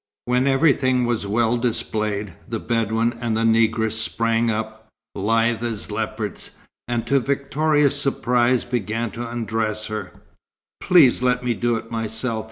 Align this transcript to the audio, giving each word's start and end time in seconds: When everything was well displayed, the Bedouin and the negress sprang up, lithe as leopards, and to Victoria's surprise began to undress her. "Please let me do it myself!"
When 0.25 0.47
everything 0.47 1.05
was 1.05 1.27
well 1.27 1.57
displayed, 1.57 2.33
the 2.49 2.57
Bedouin 2.59 3.13
and 3.21 3.37
the 3.37 3.43
negress 3.43 3.91
sprang 3.91 4.49
up, 4.49 4.87
lithe 5.13 5.63
as 5.63 5.91
leopards, 5.91 6.57
and 6.87 7.05
to 7.05 7.19
Victoria's 7.19 8.01
surprise 8.01 8.65
began 8.65 9.11
to 9.11 9.29
undress 9.29 9.85
her. 9.93 10.11
"Please 10.81 11.21
let 11.21 11.43
me 11.43 11.53
do 11.53 11.75
it 11.75 11.91
myself!" 11.91 12.39